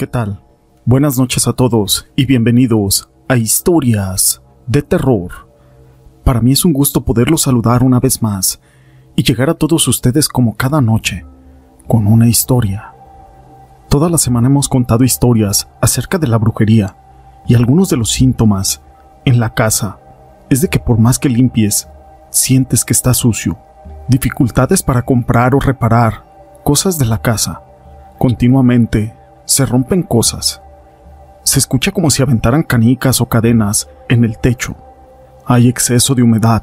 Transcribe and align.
¿Qué 0.00 0.06
tal? 0.06 0.40
Buenas 0.86 1.18
noches 1.18 1.46
a 1.46 1.52
todos 1.52 2.08
y 2.16 2.24
bienvenidos 2.24 3.10
a 3.28 3.36
Historias 3.36 4.40
de 4.66 4.80
Terror. 4.80 5.30
Para 6.24 6.40
mí 6.40 6.52
es 6.52 6.64
un 6.64 6.72
gusto 6.72 7.04
poderlos 7.04 7.42
saludar 7.42 7.82
una 7.82 8.00
vez 8.00 8.22
más 8.22 8.62
y 9.14 9.24
llegar 9.24 9.50
a 9.50 9.54
todos 9.54 9.86
ustedes 9.88 10.26
como 10.26 10.56
cada 10.56 10.80
noche, 10.80 11.26
con 11.86 12.06
una 12.06 12.28
historia. 12.28 12.94
Toda 13.90 14.08
la 14.08 14.16
semana 14.16 14.46
hemos 14.46 14.70
contado 14.70 15.04
historias 15.04 15.68
acerca 15.82 16.16
de 16.16 16.28
la 16.28 16.38
brujería 16.38 16.96
y 17.46 17.54
algunos 17.54 17.90
de 17.90 17.98
los 17.98 18.10
síntomas 18.10 18.80
en 19.26 19.38
la 19.38 19.52
casa 19.52 19.98
es 20.48 20.62
de 20.62 20.68
que 20.68 20.78
por 20.78 20.96
más 20.96 21.18
que 21.18 21.28
limpies, 21.28 21.90
sientes 22.30 22.86
que 22.86 22.94
está 22.94 23.12
sucio. 23.12 23.58
Dificultades 24.08 24.82
para 24.82 25.02
comprar 25.02 25.54
o 25.54 25.60
reparar 25.60 26.24
cosas 26.64 26.98
de 26.98 27.04
la 27.04 27.20
casa. 27.20 27.60
Continuamente 28.18 29.19
se 29.50 29.66
rompen 29.66 30.04
cosas. 30.04 30.62
Se 31.42 31.58
escucha 31.58 31.90
como 31.90 32.08
si 32.10 32.22
aventaran 32.22 32.62
canicas 32.62 33.20
o 33.20 33.28
cadenas 33.28 33.88
en 34.08 34.22
el 34.22 34.38
techo. 34.38 34.76
Hay 35.44 35.68
exceso 35.68 36.14
de 36.14 36.22
humedad, 36.22 36.62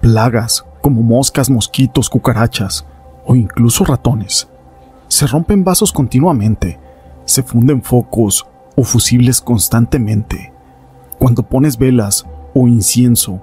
plagas 0.00 0.64
como 0.80 1.02
moscas, 1.02 1.50
mosquitos, 1.50 2.08
cucarachas 2.08 2.86
o 3.26 3.34
incluso 3.34 3.84
ratones. 3.84 4.48
Se 5.08 5.26
rompen 5.26 5.64
vasos 5.64 5.92
continuamente, 5.92 6.78
se 7.24 7.42
funden 7.42 7.82
focos 7.82 8.46
o 8.76 8.84
fusibles 8.84 9.40
constantemente. 9.40 10.52
Cuando 11.18 11.42
pones 11.42 11.76
velas 11.78 12.24
o 12.54 12.68
incienso, 12.68 13.42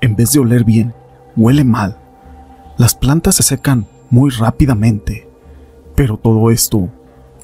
en 0.00 0.14
vez 0.14 0.30
de 0.30 0.38
oler 0.38 0.62
bien, 0.62 0.94
huele 1.36 1.64
mal. 1.64 1.98
Las 2.76 2.94
plantas 2.94 3.34
se 3.34 3.42
secan 3.42 3.88
muy 4.08 4.30
rápidamente. 4.30 5.28
Pero 5.96 6.16
todo 6.16 6.52
esto 6.52 6.90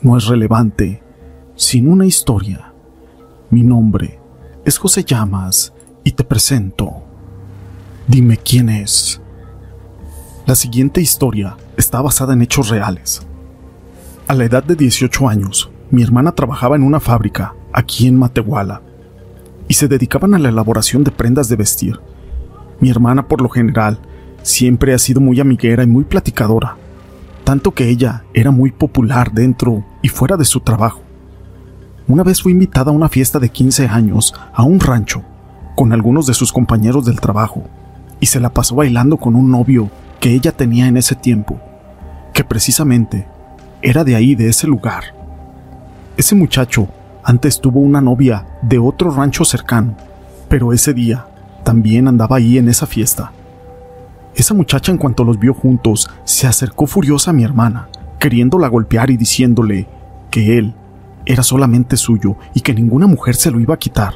no 0.02 0.16
es 0.16 0.27
relevante 0.27 1.02
sin 1.55 1.89
una 1.89 2.06
historia. 2.06 2.72
Mi 3.50 3.62
nombre 3.62 4.19
es 4.64 4.78
José 4.78 5.05
Llamas 5.05 5.72
y 6.05 6.12
te 6.12 6.25
presento. 6.25 7.05
Dime 8.06 8.36
quién 8.36 8.69
es. 8.69 9.20
La 10.47 10.55
siguiente 10.55 11.00
historia 11.00 11.56
está 11.77 12.00
basada 12.03 12.34
en 12.34 12.42
hechos 12.42 12.69
reales. 12.69 13.22
A 14.28 14.34
la 14.34 14.44
edad 14.44 14.62
de 14.62 14.77
18 14.77 15.28
años, 15.28 15.70
mi 15.91 16.03
hermana 16.03 16.33
trabajaba 16.33 16.77
en 16.77 16.83
una 16.83 17.00
fábrica 17.00 17.55
aquí 17.72 18.06
en 18.06 18.19
Matehuala 18.19 18.83
y 19.69 19.75
se 19.75 19.88
dedicaban 19.88 20.34
a 20.34 20.38
la 20.38 20.48
elaboración 20.48 21.05
de 21.05 21.10
prendas 21.10 21.48
de 21.48 21.56
vestir. 21.56 22.00
Mi 22.81 22.91
hermana, 22.91 23.27
por 23.27 23.41
lo 23.41 23.48
general, 23.48 23.98
siempre 24.42 24.94
ha 24.94 24.98
sido 24.98 25.20
muy 25.20 25.41
amiguera 25.41 25.83
y 25.83 25.86
muy 25.86 26.05
platicadora, 26.05 26.77
tanto 27.47 27.70
que 27.70 27.89
ella 27.89 28.25
era 28.34 28.50
muy 28.50 28.72
popular 28.72 29.30
dentro 29.30 29.84
y 30.02 30.08
fuera 30.08 30.36
de 30.36 30.44
su 30.44 30.58
trabajo. 30.58 31.00
Una 32.08 32.25
vez 32.25 32.42
fue 32.42 32.50
invitada 32.50 32.91
a 32.91 32.94
una 32.94 33.08
fiesta 33.08 33.38
de 33.38 33.50
15 33.50 33.86
años 33.86 34.34
a 34.53 34.64
un 34.64 34.80
rancho 34.80 35.22
con 35.77 35.92
algunos 35.92 36.27
de 36.27 36.34
sus 36.34 36.53
compañeros 36.53 37.06
del 37.06 37.20
trabajo 37.20 37.62
y 38.19 38.27
se 38.27 38.41
la 38.41 38.50
pasó 38.53 38.75
bailando 38.75 39.16
con 39.16 39.36
un 39.36 39.48
novio 39.48 39.91
que 40.19 40.33
ella 40.33 40.50
tenía 40.50 40.88
en 40.88 40.97
ese 40.97 41.14
tiempo, 41.14 41.61
que 42.34 42.42
precisamente 42.42 43.28
era 43.81 44.03
de 44.03 44.16
ahí, 44.16 44.34
de 44.34 44.48
ese 44.48 44.66
lugar. 44.66 45.14
Ese 46.16 46.34
muchacho 46.34 46.88
antes 47.22 47.60
tuvo 47.60 47.78
una 47.78 48.00
novia 48.00 48.44
de 48.60 48.81
otro 48.81 49.12
rancho 49.12 49.44
cercano, 49.44 49.94
pero 50.48 50.72
ese 50.72 50.92
día 50.92 51.28
también 51.62 52.08
andaba 52.08 52.38
ahí 52.38 52.58
en 52.58 52.69
esa 52.69 52.88
fiesta. 52.88 53.31
Esa 54.36 54.52
muchacha 54.52 54.92
en 54.92 54.98
cuanto 54.98 55.24
los 55.24 55.38
vio 55.38 55.54
juntos 55.54 56.10
se 56.24 56.47
acercó 56.47 56.86
furiosa 56.86 57.30
a 57.30 57.34
mi 57.34 57.42
hermana, 57.42 57.88
queriéndola 58.20 58.69
golpear 58.69 59.10
y 59.10 59.16
diciéndole 59.16 59.88
que 60.30 60.58
él 60.58 60.74
era 61.24 61.42
solamente 61.42 61.97
suyo 61.97 62.36
y 62.52 62.60
que 62.60 62.75
ninguna 62.75 63.06
mujer 63.06 63.34
se 63.34 63.50
lo 63.50 63.60
iba 63.60 63.75
a 63.75 63.78
quitar. 63.78 64.14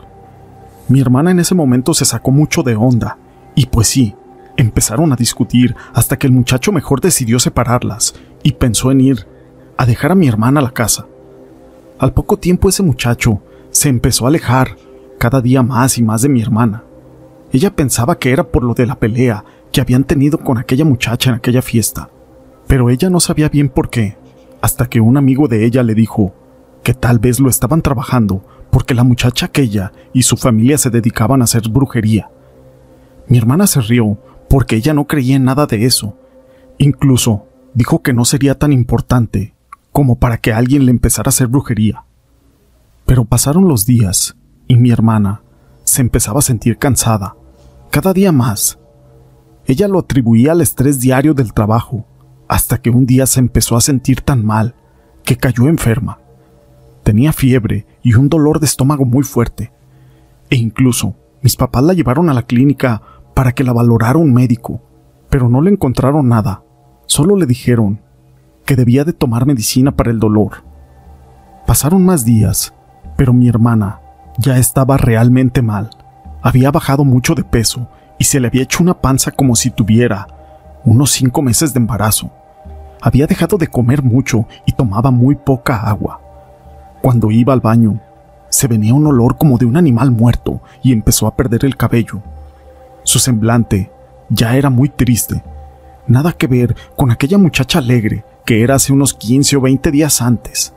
Mi 0.88 1.00
hermana 1.00 1.30
en 1.30 1.40
ese 1.40 1.54
momento 1.54 1.94
se 1.94 2.04
sacó 2.04 2.32
mucho 2.32 2.62
de 2.62 2.76
onda, 2.76 3.16
y 3.54 3.66
pues 3.66 3.88
sí, 3.88 4.14
empezaron 4.58 5.10
a 5.10 5.16
discutir 5.16 5.74
hasta 5.94 6.18
que 6.18 6.26
el 6.26 6.34
muchacho 6.34 6.70
mejor 6.70 7.00
decidió 7.00 7.38
separarlas 7.38 8.14
y 8.42 8.52
pensó 8.52 8.90
en 8.90 9.00
ir 9.00 9.26
a 9.78 9.86
dejar 9.86 10.12
a 10.12 10.16
mi 10.16 10.28
hermana 10.28 10.60
a 10.60 10.64
la 10.64 10.72
casa. 10.72 11.06
Al 11.98 12.12
poco 12.12 12.36
tiempo 12.36 12.68
ese 12.68 12.82
muchacho 12.82 13.40
se 13.70 13.88
empezó 13.88 14.26
a 14.26 14.28
alejar 14.28 14.76
cada 15.18 15.40
día 15.40 15.62
más 15.62 15.96
y 15.96 16.02
más 16.02 16.20
de 16.20 16.28
mi 16.28 16.42
hermana. 16.42 16.84
Ella 17.52 17.74
pensaba 17.74 18.18
que 18.18 18.32
era 18.32 18.44
por 18.44 18.62
lo 18.62 18.74
de 18.74 18.86
la 18.86 18.98
pelea 18.98 19.44
que 19.72 19.80
habían 19.80 20.04
tenido 20.04 20.38
con 20.38 20.58
aquella 20.58 20.84
muchacha 20.84 21.30
en 21.30 21.36
aquella 21.36 21.62
fiesta, 21.62 22.10
pero 22.66 22.90
ella 22.90 23.10
no 23.10 23.20
sabía 23.20 23.48
bien 23.48 23.68
por 23.68 23.90
qué, 23.90 24.16
hasta 24.60 24.86
que 24.86 25.00
un 25.00 25.16
amigo 25.16 25.48
de 25.48 25.64
ella 25.64 25.82
le 25.82 25.94
dijo 25.94 26.34
que 26.82 26.94
tal 26.94 27.18
vez 27.18 27.40
lo 27.40 27.48
estaban 27.48 27.82
trabajando 27.82 28.44
porque 28.70 28.94
la 28.94 29.04
muchacha 29.04 29.46
aquella 29.46 29.92
y 30.12 30.22
su 30.22 30.36
familia 30.36 30.78
se 30.78 30.90
dedicaban 30.90 31.40
a 31.40 31.44
hacer 31.44 31.68
brujería. 31.68 32.30
Mi 33.28 33.38
hermana 33.38 33.66
se 33.66 33.80
rió 33.80 34.18
porque 34.48 34.76
ella 34.76 34.94
no 34.94 35.06
creía 35.06 35.36
en 35.36 35.44
nada 35.44 35.66
de 35.66 35.84
eso. 35.84 36.16
Incluso 36.78 37.46
dijo 37.74 38.02
que 38.02 38.12
no 38.12 38.24
sería 38.24 38.58
tan 38.58 38.72
importante 38.72 39.54
como 39.92 40.18
para 40.18 40.38
que 40.38 40.52
alguien 40.52 40.84
le 40.84 40.90
empezara 40.90 41.28
a 41.28 41.30
hacer 41.30 41.46
brujería. 41.46 42.04
Pero 43.06 43.24
pasaron 43.24 43.68
los 43.68 43.86
días 43.86 44.36
y 44.66 44.76
mi 44.76 44.90
hermana 44.90 45.42
se 45.84 46.00
empezaba 46.00 46.40
a 46.40 46.42
sentir 46.42 46.78
cansada, 46.78 47.36
cada 47.90 48.12
día 48.12 48.32
más. 48.32 48.79
Ella 49.66 49.88
lo 49.88 49.98
atribuía 49.98 50.52
al 50.52 50.60
estrés 50.60 51.00
diario 51.00 51.34
del 51.34 51.52
trabajo, 51.52 52.06
hasta 52.48 52.78
que 52.78 52.90
un 52.90 53.06
día 53.06 53.26
se 53.26 53.40
empezó 53.40 53.76
a 53.76 53.80
sentir 53.80 54.22
tan 54.22 54.44
mal 54.44 54.74
que 55.24 55.36
cayó 55.36 55.68
enferma. 55.68 56.18
Tenía 57.04 57.32
fiebre 57.32 57.86
y 58.02 58.14
un 58.14 58.28
dolor 58.28 58.60
de 58.60 58.66
estómago 58.66 59.04
muy 59.04 59.22
fuerte. 59.22 59.72
E 60.48 60.56
incluso 60.56 61.14
mis 61.42 61.56
papás 61.56 61.84
la 61.84 61.94
llevaron 61.94 62.28
a 62.28 62.34
la 62.34 62.42
clínica 62.42 63.02
para 63.34 63.52
que 63.52 63.64
la 63.64 63.72
valorara 63.72 64.18
un 64.18 64.34
médico, 64.34 64.82
pero 65.28 65.48
no 65.48 65.62
le 65.62 65.70
encontraron 65.70 66.28
nada. 66.28 66.62
Solo 67.06 67.36
le 67.36 67.46
dijeron 67.46 68.00
que 68.64 68.76
debía 68.76 69.04
de 69.04 69.12
tomar 69.12 69.46
medicina 69.46 69.92
para 69.92 70.10
el 70.10 70.18
dolor. 70.18 70.64
Pasaron 71.66 72.04
más 72.04 72.24
días, 72.24 72.74
pero 73.16 73.32
mi 73.32 73.48
hermana 73.48 74.00
ya 74.38 74.58
estaba 74.58 74.96
realmente 74.96 75.62
mal. 75.62 75.90
Había 76.42 76.70
bajado 76.70 77.04
mucho 77.04 77.34
de 77.34 77.44
peso 77.44 77.88
y 78.20 78.24
se 78.24 78.38
le 78.38 78.48
había 78.48 78.62
hecho 78.62 78.82
una 78.82 79.00
panza 79.00 79.30
como 79.30 79.56
si 79.56 79.70
tuviera 79.70 80.28
unos 80.84 81.10
cinco 81.10 81.40
meses 81.40 81.72
de 81.72 81.80
embarazo. 81.80 82.30
Había 83.00 83.26
dejado 83.26 83.56
de 83.56 83.66
comer 83.66 84.02
mucho 84.02 84.46
y 84.66 84.72
tomaba 84.72 85.10
muy 85.10 85.36
poca 85.36 85.80
agua. 85.80 86.20
Cuando 87.00 87.30
iba 87.30 87.54
al 87.54 87.60
baño, 87.60 87.98
se 88.50 88.68
venía 88.68 88.92
un 88.92 89.06
olor 89.06 89.38
como 89.38 89.56
de 89.56 89.64
un 89.64 89.78
animal 89.78 90.10
muerto 90.10 90.60
y 90.82 90.92
empezó 90.92 91.26
a 91.26 91.34
perder 91.34 91.64
el 91.64 91.78
cabello. 91.78 92.20
Su 93.04 93.18
semblante 93.18 93.90
ya 94.28 94.54
era 94.54 94.68
muy 94.68 94.90
triste, 94.90 95.42
nada 96.06 96.34
que 96.34 96.46
ver 96.46 96.76
con 96.96 97.10
aquella 97.10 97.38
muchacha 97.38 97.78
alegre 97.78 98.26
que 98.44 98.62
era 98.62 98.74
hace 98.74 98.92
unos 98.92 99.14
15 99.14 99.56
o 99.56 99.60
20 99.62 99.90
días 99.90 100.20
antes. 100.20 100.74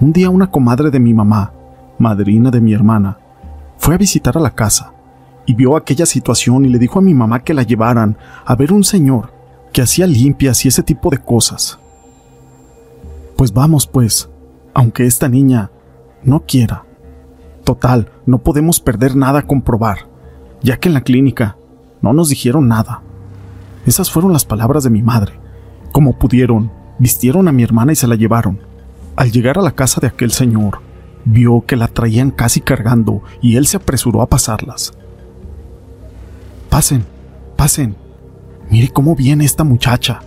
Un 0.00 0.12
día 0.12 0.28
una 0.28 0.50
comadre 0.50 0.90
de 0.90 0.98
mi 0.98 1.14
mamá, 1.14 1.52
madrina 1.98 2.50
de 2.50 2.60
mi 2.60 2.74
hermana, 2.74 3.16
fue 3.76 3.94
a 3.94 3.98
visitar 3.98 4.36
a 4.36 4.40
la 4.40 4.50
casa 4.50 4.92
y 5.48 5.54
vio 5.54 5.76
aquella 5.76 6.04
situación 6.04 6.66
y 6.66 6.68
le 6.68 6.78
dijo 6.78 6.98
a 6.98 7.02
mi 7.02 7.14
mamá 7.14 7.42
que 7.42 7.54
la 7.54 7.62
llevaran 7.62 8.18
a 8.44 8.54
ver 8.54 8.70
un 8.70 8.84
señor 8.84 9.32
que 9.72 9.80
hacía 9.80 10.06
limpias 10.06 10.62
y 10.62 10.68
ese 10.68 10.82
tipo 10.82 11.08
de 11.08 11.16
cosas. 11.16 11.78
Pues 13.34 13.54
vamos, 13.54 13.86
pues, 13.86 14.28
aunque 14.74 15.06
esta 15.06 15.26
niña 15.26 15.70
no 16.22 16.44
quiera. 16.44 16.84
Total, 17.64 18.10
no 18.26 18.36
podemos 18.40 18.78
perder 18.78 19.16
nada 19.16 19.38
a 19.38 19.46
comprobar, 19.46 20.00
ya 20.62 20.76
que 20.76 20.88
en 20.88 20.94
la 20.94 21.00
clínica 21.00 21.56
no 22.02 22.12
nos 22.12 22.28
dijeron 22.28 22.68
nada. 22.68 23.00
Esas 23.86 24.10
fueron 24.10 24.34
las 24.34 24.44
palabras 24.44 24.84
de 24.84 24.90
mi 24.90 25.00
madre. 25.00 25.32
Como 25.92 26.18
pudieron, 26.18 26.70
vistieron 26.98 27.48
a 27.48 27.52
mi 27.52 27.62
hermana 27.62 27.92
y 27.92 27.96
se 27.96 28.06
la 28.06 28.16
llevaron. 28.16 28.60
Al 29.16 29.32
llegar 29.32 29.56
a 29.56 29.62
la 29.62 29.72
casa 29.72 29.98
de 29.98 30.08
aquel 30.08 30.30
señor, 30.30 30.80
vio 31.24 31.64
que 31.66 31.76
la 31.76 31.88
traían 31.88 32.32
casi 32.32 32.60
cargando 32.60 33.22
y 33.40 33.56
él 33.56 33.66
se 33.66 33.78
apresuró 33.78 34.20
a 34.20 34.28
pasarlas. 34.28 34.92
Pasen, 36.68 37.04
pasen. 37.56 37.96
Mire 38.70 38.88
cómo 38.88 39.16
viene 39.16 39.44
esta 39.44 39.64
muchacha, 39.64 40.20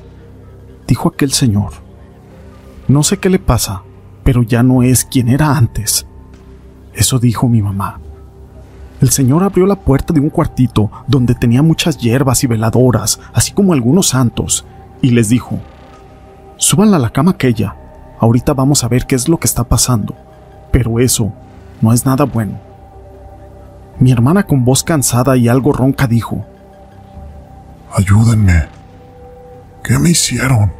dijo 0.87 1.09
aquel 1.09 1.31
señor. 1.31 1.71
No 2.87 3.03
sé 3.03 3.17
qué 3.17 3.29
le 3.29 3.39
pasa, 3.39 3.83
pero 4.23 4.41
ya 4.43 4.63
no 4.63 4.81
es 4.81 5.05
quien 5.05 5.29
era 5.29 5.55
antes. 5.55 6.07
Eso 6.93 7.19
dijo 7.19 7.47
mi 7.47 7.61
mamá. 7.61 7.99
El 8.99 9.09
señor 9.09 9.43
abrió 9.43 9.65
la 9.65 9.75
puerta 9.75 10.13
de 10.13 10.19
un 10.19 10.29
cuartito 10.29 10.91
donde 11.07 11.35
tenía 11.35 11.61
muchas 11.61 11.97
hierbas 11.97 12.43
y 12.43 12.47
veladoras, 12.47 13.19
así 13.33 13.51
como 13.51 13.73
algunos 13.73 14.07
santos, 14.07 14.65
y 15.01 15.11
les 15.11 15.29
dijo, 15.29 15.59
Súbanla 16.57 16.97
a 16.97 16.99
la 16.99 17.09
cama 17.11 17.31
aquella, 17.31 17.75
ahorita 18.19 18.53
vamos 18.53 18.83
a 18.83 18.87
ver 18.87 19.07
qué 19.07 19.15
es 19.15 19.27
lo 19.27 19.37
que 19.37 19.47
está 19.47 19.63
pasando, 19.63 20.15
pero 20.71 20.99
eso 20.99 21.33
no 21.81 21.93
es 21.93 22.05
nada 22.05 22.25
bueno. 22.25 22.70
Mi 24.01 24.11
hermana 24.11 24.47
con 24.47 24.65
voz 24.65 24.83
cansada 24.83 25.37
y 25.37 25.47
algo 25.47 25.73
ronca 25.73 26.07
dijo, 26.07 26.43
Ayúdenme. 27.93 28.65
¿Qué 29.83 29.99
me 29.99 30.09
hicieron? 30.09 30.73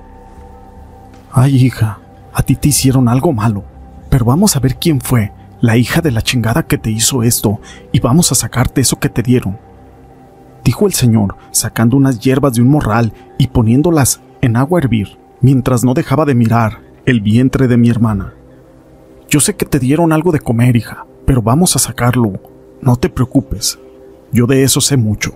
Ay, 1.31 1.55
hija, 1.55 1.99
a 2.33 2.41
ti 2.41 2.55
te 2.55 2.69
hicieron 2.69 3.07
algo 3.07 3.31
malo. 3.31 3.63
Pero 4.09 4.25
vamos 4.25 4.55
a 4.55 4.59
ver 4.59 4.77
quién 4.77 4.99
fue, 5.01 5.31
la 5.59 5.77
hija 5.77 6.01
de 6.01 6.09
la 6.09 6.23
chingada 6.23 6.63
que 6.63 6.79
te 6.79 6.89
hizo 6.89 7.21
esto, 7.21 7.59
y 7.91 7.99
vamos 7.99 8.31
a 8.31 8.35
sacarte 8.35 8.81
eso 8.81 8.99
que 8.99 9.09
te 9.09 9.21
dieron. 9.21 9.59
Dijo 10.63 10.87
el 10.87 10.93
señor, 10.93 11.35
sacando 11.51 11.97
unas 11.97 12.19
hierbas 12.19 12.53
de 12.53 12.63
un 12.63 12.69
morral 12.69 13.13
y 13.37 13.49
poniéndolas 13.49 14.19
en 14.41 14.57
agua 14.57 14.79
a 14.79 14.81
hervir, 14.81 15.19
mientras 15.41 15.83
no 15.83 15.93
dejaba 15.93 16.25
de 16.25 16.33
mirar 16.33 16.79
el 17.05 17.21
vientre 17.21 17.67
de 17.67 17.77
mi 17.77 17.91
hermana. 17.91 18.33
Yo 19.29 19.39
sé 19.39 19.55
que 19.55 19.65
te 19.67 19.77
dieron 19.77 20.11
algo 20.11 20.31
de 20.31 20.39
comer, 20.39 20.75
hija, 20.75 21.05
pero 21.27 21.43
vamos 21.43 21.75
a 21.75 21.79
sacarlo. 21.79 22.50
No 22.81 22.95
te 22.95 23.09
preocupes. 23.09 23.79
Yo 24.31 24.47
de 24.47 24.63
eso 24.63 24.81
sé 24.81 24.97
mucho. 24.97 25.33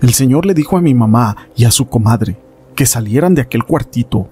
El 0.00 0.12
señor 0.12 0.46
le 0.46 0.54
dijo 0.54 0.76
a 0.76 0.82
mi 0.82 0.94
mamá 0.94 1.48
y 1.56 1.64
a 1.64 1.70
su 1.70 1.86
comadre 1.86 2.36
que 2.74 2.86
salieran 2.86 3.34
de 3.34 3.42
aquel 3.42 3.64
cuartito 3.64 4.28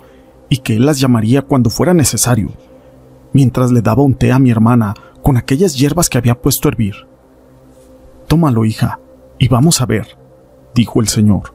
y 0.49 0.59
que 0.59 0.77
él 0.77 0.85
las 0.85 1.01
llamaría 1.01 1.43
cuando 1.43 1.71
fuera 1.71 1.95
necesario, 1.95 2.51
mientras 3.33 3.73
le 3.73 3.81
daba 3.81 4.03
un 4.03 4.15
té 4.15 4.33
a 4.33 4.39
mi 4.39 4.51
hermana 4.51 4.95
con 5.23 5.37
aquellas 5.37 5.79
hierbas 5.79 6.11
que 6.11 6.19
había 6.19 6.43
puesto 6.43 6.69
a 6.69 6.73
hervir. 6.73 6.95
Tómalo, 8.29 8.65
hija, 8.65 8.99
y 9.39 9.49
vamos 9.49 9.81
a 9.81 9.87
ver, 9.87 10.19
dijo 10.75 11.01
el 11.01 11.09
señor. 11.09 11.55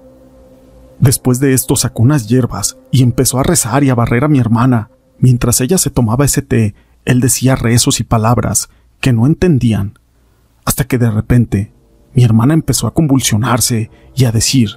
Después 1.00 1.40
de 1.40 1.54
esto 1.54 1.76
sacó 1.76 2.02
unas 2.02 2.28
hierbas 2.28 2.78
y 2.92 3.04
empezó 3.04 3.40
a 3.40 3.44
rezar 3.44 3.84
y 3.84 3.90
a 3.90 3.96
barrer 3.96 4.24
a 4.24 4.30
mi 4.30 4.40
hermana. 4.40 4.90
Mientras 5.20 5.62
ella 5.62 5.78
se 5.78 5.92
tomaba 5.92 6.26
ese 6.26 6.42
té, 6.42 6.74
él 7.06 7.20
decía 7.20 7.56
rezos 7.56 8.00
y 8.00 8.04
palabras 8.04 8.70
que 9.00 9.14
no 9.14 9.28
entendían, 9.28 10.00
hasta 10.68 10.84
que 10.84 10.98
de 10.98 11.10
repente 11.10 11.72
mi 12.14 12.26
hermana 12.26 12.54
empezó 12.54 12.88
a 12.88 12.94
convulsionarse 12.94 13.90
y 14.14 14.26
a 14.26 14.34
decir, 14.34 14.72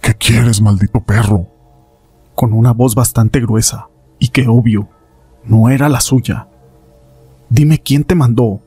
¿Qué 0.00 0.12
quieres, 0.14 0.60
maldito 0.60 1.00
perro? 1.00 1.46
con 2.34 2.52
una 2.52 2.72
voz 2.72 2.96
bastante 2.96 3.38
gruesa, 3.38 3.90
y 4.18 4.30
que 4.30 4.48
obvio, 4.48 4.88
no 5.44 5.68
era 5.68 5.88
la 5.88 6.00
suya. 6.00 6.48
Dime 7.48 7.78
quién 7.78 8.02
te 8.02 8.16
mandó, 8.16 8.60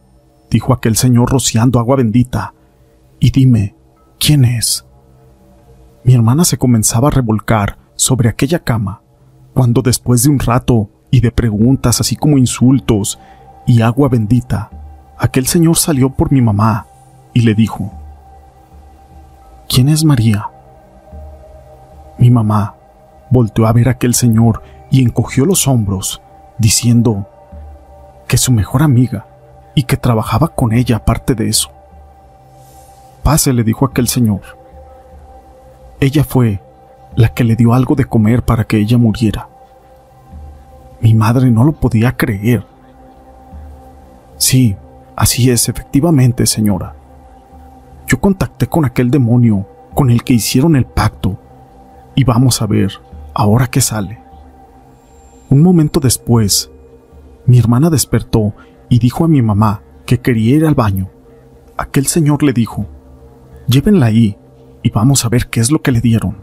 dijo 0.49 0.71
aquel 0.71 0.95
señor 0.95 1.29
rociando 1.29 1.79
agua 1.79 1.97
bendita, 1.97 2.53
y 3.19 3.31
dime, 3.31 3.75
¿quién 4.21 4.45
es? 4.45 4.85
Mi 6.05 6.13
hermana 6.13 6.45
se 6.45 6.57
comenzaba 6.57 7.09
a 7.09 7.11
revolcar 7.11 7.77
sobre 7.97 8.29
aquella 8.29 8.59
cama, 8.59 9.01
cuando 9.53 9.81
después 9.81 10.23
de 10.23 10.29
un 10.29 10.39
rato 10.39 10.89
y 11.11 11.19
de 11.19 11.31
preguntas 11.31 11.99
así 11.99 12.15
como 12.15 12.37
insultos 12.37 13.19
y 13.65 13.81
agua 13.81 14.07
bendita, 14.07 14.71
aquel 15.17 15.47
señor 15.47 15.77
salió 15.77 16.09
por 16.09 16.31
mi 16.31 16.41
mamá 16.41 16.85
y 17.33 17.41
le 17.41 17.55
dijo, 17.55 17.91
¿Quién 19.67 19.89
es 19.89 20.03
María? 20.03 20.49
Mi 22.17 22.31
mamá 22.31 22.75
volteó 23.29 23.67
a 23.67 23.73
ver 23.73 23.89
a 23.89 23.91
aquel 23.91 24.13
señor 24.13 24.63
y 24.89 25.03
encogió 25.03 25.45
los 25.45 25.67
hombros, 25.67 26.21
diciendo 26.57 27.27
que 28.27 28.37
su 28.37 28.51
mejor 28.51 28.83
amiga 28.83 29.25
y 29.75 29.83
que 29.83 29.97
trabajaba 29.97 30.47
con 30.47 30.73
ella 30.73 30.97
aparte 30.97 31.35
de 31.35 31.49
eso. 31.49 31.69
Pase, 33.23 33.53
le 33.53 33.63
dijo 33.63 33.85
aquel 33.85 34.07
señor. 34.07 34.41
Ella 35.99 36.23
fue 36.23 36.61
la 37.15 37.29
que 37.29 37.43
le 37.43 37.55
dio 37.55 37.73
algo 37.73 37.95
de 37.95 38.05
comer 38.05 38.43
para 38.43 38.63
que 38.63 38.77
ella 38.77 38.97
muriera. 38.97 39.49
Mi 41.01 41.13
madre 41.13 41.51
no 41.51 41.63
lo 41.63 41.73
podía 41.73 42.15
creer. 42.15 42.65
Sí, 44.37 44.77
así 45.17 45.51
es, 45.51 45.67
efectivamente, 45.67 46.45
señora. 46.45 46.95
Yo 48.07 48.21
contacté 48.21 48.67
con 48.67 48.85
aquel 48.85 49.11
demonio 49.11 49.67
con 49.93 50.09
el 50.09 50.23
que 50.23 50.33
hicieron 50.33 50.77
el 50.77 50.85
pacto 50.85 51.37
y 52.15 52.23
vamos 52.23 52.61
a 52.61 52.67
ver 52.67 52.93
ahora 53.33 53.67
qué 53.67 53.81
sale. 53.81 54.19
Un 55.49 55.61
momento 55.61 55.99
después, 55.99 56.71
mi 57.45 57.59
hermana 57.59 57.89
despertó 57.89 58.53
y 58.89 58.99
dijo 58.99 59.25
a 59.25 59.27
mi 59.27 59.41
mamá 59.41 59.81
que 60.05 60.19
quería 60.19 60.55
ir 60.55 60.65
al 60.65 60.75
baño. 60.75 61.09
Aquel 61.77 62.05
señor 62.05 62.43
le 62.43 62.53
dijo, 62.53 62.85
llévenla 63.67 64.05
ahí 64.05 64.37
y 64.83 64.89
vamos 64.89 65.25
a 65.25 65.29
ver 65.29 65.47
qué 65.49 65.59
es 65.59 65.71
lo 65.71 65.81
que 65.81 65.91
le 65.91 65.99
dieron. 65.99 66.37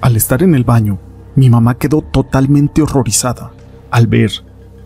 Al 0.00 0.16
estar 0.16 0.42
en 0.42 0.54
el 0.54 0.64
baño, 0.64 0.98
mi 1.34 1.50
mamá 1.50 1.76
quedó 1.76 2.02
totalmente 2.02 2.82
horrorizada 2.82 3.52
al 3.90 4.06
ver 4.06 4.30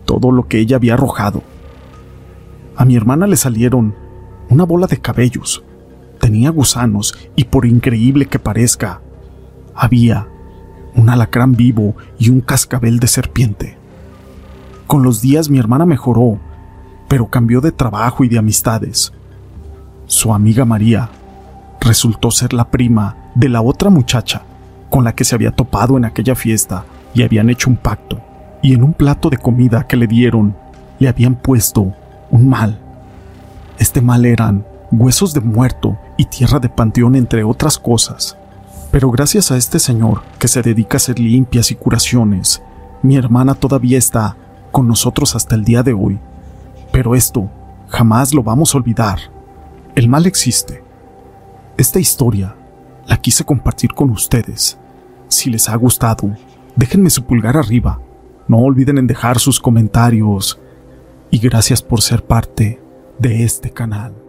todo 0.05 0.31
lo 0.31 0.47
que 0.47 0.59
ella 0.59 0.75
había 0.75 0.95
arrojado. 0.95 1.43
A 2.75 2.85
mi 2.85 2.95
hermana 2.95 3.27
le 3.27 3.35
salieron 3.35 3.93
una 4.49 4.63
bola 4.65 4.87
de 4.87 4.97
cabellos, 4.97 5.63
tenía 6.19 6.49
gusanos 6.49 7.17
y 7.35 7.45
por 7.45 7.65
increíble 7.65 8.25
que 8.25 8.39
parezca, 8.39 9.01
había 9.75 10.27
un 10.95 11.09
alacrán 11.09 11.53
vivo 11.53 11.95
y 12.19 12.29
un 12.29 12.41
cascabel 12.41 12.99
de 12.99 13.07
serpiente. 13.07 13.77
Con 14.87 15.03
los 15.03 15.21
días 15.21 15.49
mi 15.49 15.57
hermana 15.57 15.85
mejoró, 15.85 16.39
pero 17.07 17.27
cambió 17.27 17.61
de 17.61 17.71
trabajo 17.71 18.23
y 18.23 18.29
de 18.29 18.37
amistades. 18.37 19.13
Su 20.05 20.33
amiga 20.33 20.65
María 20.65 21.09
resultó 21.79 22.31
ser 22.31 22.53
la 22.53 22.69
prima 22.69 23.31
de 23.35 23.49
la 23.49 23.61
otra 23.61 23.89
muchacha 23.89 24.43
con 24.89 25.03
la 25.03 25.15
que 25.15 25.23
se 25.23 25.35
había 25.35 25.51
topado 25.51 25.97
en 25.97 26.05
aquella 26.05 26.35
fiesta 26.35 26.85
y 27.13 27.23
habían 27.23 27.49
hecho 27.49 27.69
un 27.69 27.77
pacto, 27.77 28.19
y 28.61 28.73
en 28.73 28.83
un 28.83 28.93
plato 28.93 29.29
de 29.29 29.37
comida 29.37 29.87
que 29.87 29.97
le 29.97 30.07
dieron 30.07 30.55
le 30.99 31.07
habían 31.07 31.35
puesto 31.35 31.93
un 32.31 32.47
mal. 32.47 32.79
Este 33.77 34.01
mal 34.01 34.25
eran 34.25 34.65
huesos 34.91 35.33
de 35.33 35.41
muerto 35.41 35.97
y 36.17 36.25
tierra 36.25 36.59
de 36.59 36.69
panteón, 36.69 37.15
entre 37.15 37.43
otras 37.43 37.77
cosas. 37.77 38.37
Pero 38.91 39.11
gracias 39.11 39.51
a 39.51 39.57
este 39.57 39.79
señor 39.79 40.21
que 40.39 40.47
se 40.47 40.61
dedica 40.61 40.95
a 40.95 40.97
hacer 40.97 41.19
limpias 41.19 41.71
y 41.71 41.75
curaciones, 41.75 42.61
mi 43.03 43.15
hermana 43.15 43.55
todavía 43.55 43.97
está 43.97 44.35
con 44.71 44.87
nosotros 44.87 45.35
hasta 45.35 45.55
el 45.55 45.63
día 45.63 45.83
de 45.83 45.93
hoy. 45.93 46.19
Pero 46.91 47.15
esto 47.15 47.49
jamás 47.87 48.33
lo 48.33 48.43
vamos 48.43 48.73
a 48.73 48.77
olvidar. 48.77 49.19
El 49.95 50.07
mal 50.09 50.25
existe. 50.25 50.83
Esta 51.77 51.99
historia 51.99 52.55
la 53.07 53.17
quise 53.17 53.43
compartir 53.43 53.93
con 53.93 54.09
ustedes. 54.09 54.77
Si 55.27 55.49
les 55.49 55.69
ha 55.69 55.75
gustado, 55.75 56.35
déjenme 56.75 57.09
su 57.09 57.23
pulgar 57.23 57.57
arriba. 57.57 57.99
No 58.47 58.57
olviden 58.57 58.97
en 58.97 59.07
dejar 59.07 59.39
sus 59.39 59.59
comentarios. 59.59 60.59
Y 61.31 61.39
gracias 61.39 61.81
por 61.81 62.01
ser 62.01 62.23
parte 62.23 62.79
de 63.17 63.43
este 63.43 63.71
canal. 63.71 64.20